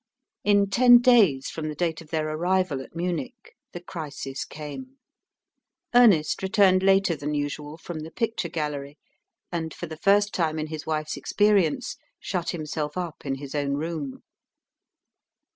In 0.43 0.67
ten 0.71 0.97
days 0.97 1.51
from 1.51 1.69
the 1.69 1.75
date 1.75 2.01
of 2.01 2.09
their 2.09 2.27
arrival 2.27 2.81
at 2.81 2.95
Munich 2.95 3.55
the 3.71 3.79
crisis 3.79 4.45
came. 4.45 4.97
Ernest 5.93 6.41
returned 6.41 6.81
later 6.81 7.15
than 7.15 7.35
usual 7.35 7.77
from 7.77 7.99
the 7.99 8.09
picture 8.09 8.49
gallery, 8.49 8.97
and, 9.51 9.75
for 9.75 9.85
the 9.85 9.97
first 9.97 10.33
time 10.33 10.57
in 10.57 10.65
his 10.65 10.87
wife's 10.87 11.17
experience, 11.17 11.97
shut 12.19 12.49
himself 12.49 12.97
up 12.97 13.27
in 13.27 13.35
his 13.35 13.53
own 13.53 13.73
room. 13.75 14.23